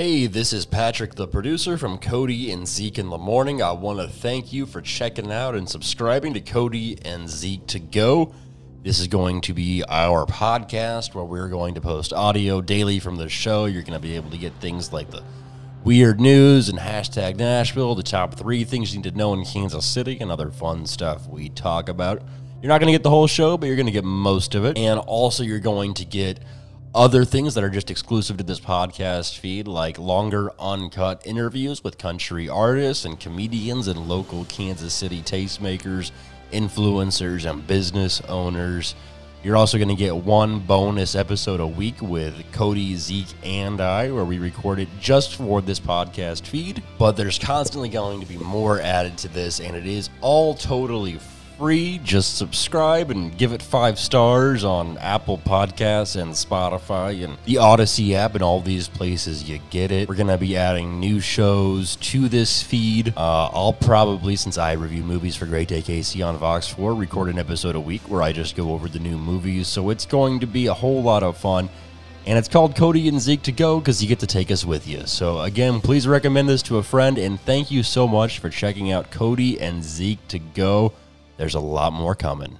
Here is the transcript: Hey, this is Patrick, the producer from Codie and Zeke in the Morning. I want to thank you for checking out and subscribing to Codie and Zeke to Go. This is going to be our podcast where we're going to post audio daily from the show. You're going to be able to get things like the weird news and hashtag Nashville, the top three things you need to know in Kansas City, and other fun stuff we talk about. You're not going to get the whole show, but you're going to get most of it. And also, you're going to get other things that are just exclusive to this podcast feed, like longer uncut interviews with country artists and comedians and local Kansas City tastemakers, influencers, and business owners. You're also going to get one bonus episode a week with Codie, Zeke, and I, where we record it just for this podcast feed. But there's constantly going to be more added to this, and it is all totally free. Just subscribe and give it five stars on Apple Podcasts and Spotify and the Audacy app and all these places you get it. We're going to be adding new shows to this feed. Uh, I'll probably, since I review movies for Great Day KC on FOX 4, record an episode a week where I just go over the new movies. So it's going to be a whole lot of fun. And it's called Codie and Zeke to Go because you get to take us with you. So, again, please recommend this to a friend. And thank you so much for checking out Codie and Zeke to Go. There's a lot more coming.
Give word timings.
Hey, 0.00 0.26
this 0.26 0.54
is 0.54 0.64
Patrick, 0.64 1.14
the 1.14 1.28
producer 1.28 1.76
from 1.76 1.98
Codie 1.98 2.54
and 2.54 2.66
Zeke 2.66 2.98
in 2.98 3.10
the 3.10 3.18
Morning. 3.18 3.60
I 3.60 3.72
want 3.72 4.00
to 4.00 4.08
thank 4.08 4.50
you 4.50 4.64
for 4.64 4.80
checking 4.80 5.30
out 5.30 5.54
and 5.54 5.68
subscribing 5.68 6.32
to 6.32 6.40
Codie 6.40 6.98
and 7.04 7.28
Zeke 7.28 7.66
to 7.66 7.78
Go. 7.78 8.32
This 8.82 8.98
is 8.98 9.08
going 9.08 9.42
to 9.42 9.52
be 9.52 9.84
our 9.90 10.24
podcast 10.24 11.14
where 11.14 11.26
we're 11.26 11.50
going 11.50 11.74
to 11.74 11.82
post 11.82 12.14
audio 12.14 12.62
daily 12.62 12.98
from 12.98 13.16
the 13.16 13.28
show. 13.28 13.66
You're 13.66 13.82
going 13.82 13.92
to 13.92 13.98
be 14.00 14.16
able 14.16 14.30
to 14.30 14.38
get 14.38 14.54
things 14.54 14.90
like 14.90 15.10
the 15.10 15.22
weird 15.84 16.18
news 16.18 16.70
and 16.70 16.78
hashtag 16.78 17.36
Nashville, 17.36 17.94
the 17.94 18.02
top 18.02 18.36
three 18.36 18.64
things 18.64 18.94
you 18.94 19.02
need 19.02 19.10
to 19.10 19.18
know 19.18 19.34
in 19.34 19.44
Kansas 19.44 19.84
City, 19.84 20.16
and 20.18 20.32
other 20.32 20.50
fun 20.50 20.86
stuff 20.86 21.28
we 21.28 21.50
talk 21.50 21.90
about. 21.90 22.22
You're 22.62 22.70
not 22.70 22.78
going 22.78 22.90
to 22.90 22.94
get 22.94 23.02
the 23.02 23.10
whole 23.10 23.26
show, 23.26 23.58
but 23.58 23.66
you're 23.66 23.76
going 23.76 23.84
to 23.84 23.92
get 23.92 24.04
most 24.04 24.54
of 24.54 24.64
it. 24.64 24.78
And 24.78 24.98
also, 24.98 25.42
you're 25.42 25.60
going 25.60 25.92
to 25.92 26.06
get 26.06 26.40
other 26.94 27.24
things 27.24 27.54
that 27.54 27.62
are 27.62 27.70
just 27.70 27.90
exclusive 27.90 28.36
to 28.38 28.44
this 28.44 28.58
podcast 28.58 29.38
feed, 29.38 29.68
like 29.68 29.96
longer 29.98 30.50
uncut 30.58 31.22
interviews 31.24 31.84
with 31.84 31.98
country 31.98 32.48
artists 32.48 33.04
and 33.04 33.20
comedians 33.20 33.86
and 33.86 34.08
local 34.08 34.44
Kansas 34.46 34.92
City 34.92 35.22
tastemakers, 35.22 36.10
influencers, 36.52 37.48
and 37.48 37.64
business 37.66 38.20
owners. 38.22 38.96
You're 39.44 39.56
also 39.56 39.78
going 39.78 39.88
to 39.88 39.94
get 39.94 40.16
one 40.16 40.58
bonus 40.58 41.14
episode 41.14 41.60
a 41.60 41.66
week 41.66 42.02
with 42.02 42.34
Codie, 42.52 42.96
Zeke, 42.96 43.34
and 43.44 43.80
I, 43.80 44.10
where 44.10 44.24
we 44.24 44.38
record 44.38 44.80
it 44.80 44.88
just 45.00 45.36
for 45.36 45.62
this 45.62 45.80
podcast 45.80 46.44
feed. 46.44 46.82
But 46.98 47.12
there's 47.12 47.38
constantly 47.38 47.88
going 47.88 48.20
to 48.20 48.26
be 48.26 48.36
more 48.36 48.80
added 48.80 49.16
to 49.18 49.28
this, 49.28 49.60
and 49.60 49.76
it 49.76 49.86
is 49.86 50.10
all 50.20 50.54
totally 50.54 51.20
free. 51.60 52.00
Just 52.02 52.38
subscribe 52.38 53.10
and 53.10 53.36
give 53.36 53.52
it 53.52 53.60
five 53.60 53.98
stars 53.98 54.64
on 54.64 54.96
Apple 54.96 55.36
Podcasts 55.36 56.18
and 56.18 56.32
Spotify 56.32 57.22
and 57.22 57.36
the 57.44 57.56
Audacy 57.56 58.14
app 58.14 58.34
and 58.34 58.42
all 58.42 58.62
these 58.62 58.88
places 58.88 59.46
you 59.46 59.60
get 59.68 59.92
it. 59.92 60.08
We're 60.08 60.14
going 60.14 60.28
to 60.28 60.38
be 60.38 60.56
adding 60.56 60.98
new 60.98 61.20
shows 61.20 61.96
to 61.96 62.30
this 62.30 62.62
feed. 62.62 63.12
Uh, 63.14 63.50
I'll 63.52 63.74
probably, 63.74 64.36
since 64.36 64.56
I 64.56 64.72
review 64.72 65.02
movies 65.02 65.36
for 65.36 65.44
Great 65.44 65.68
Day 65.68 65.82
KC 65.82 66.26
on 66.26 66.38
FOX 66.38 66.66
4, 66.66 66.94
record 66.94 67.28
an 67.28 67.38
episode 67.38 67.76
a 67.76 67.80
week 67.80 68.00
where 68.08 68.22
I 68.22 68.32
just 68.32 68.56
go 68.56 68.72
over 68.72 68.88
the 68.88 68.98
new 68.98 69.18
movies. 69.18 69.68
So 69.68 69.90
it's 69.90 70.06
going 70.06 70.40
to 70.40 70.46
be 70.46 70.66
a 70.68 70.72
whole 70.74 71.02
lot 71.02 71.22
of 71.22 71.36
fun. 71.36 71.68
And 72.24 72.38
it's 72.38 72.48
called 72.48 72.74
Codie 72.74 73.08
and 73.08 73.20
Zeke 73.20 73.42
to 73.42 73.52
Go 73.52 73.80
because 73.80 74.02
you 74.02 74.08
get 74.08 74.20
to 74.20 74.26
take 74.26 74.50
us 74.50 74.64
with 74.64 74.88
you. 74.88 75.06
So, 75.06 75.42
again, 75.42 75.82
please 75.82 76.08
recommend 76.08 76.48
this 76.48 76.62
to 76.64 76.78
a 76.78 76.82
friend. 76.82 77.18
And 77.18 77.38
thank 77.38 77.70
you 77.70 77.82
so 77.82 78.08
much 78.08 78.38
for 78.38 78.48
checking 78.48 78.90
out 78.90 79.10
Codie 79.10 79.60
and 79.60 79.84
Zeke 79.84 80.26
to 80.28 80.38
Go. 80.38 80.94
There's 81.40 81.54
a 81.54 81.58
lot 81.58 81.94
more 81.94 82.14
coming. 82.14 82.58